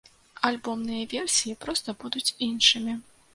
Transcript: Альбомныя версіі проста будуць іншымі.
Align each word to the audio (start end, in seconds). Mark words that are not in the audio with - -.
Альбомныя 0.47 1.03
версіі 1.11 1.53
проста 1.67 1.95
будуць 2.05 2.25
іншымі. 2.49 2.99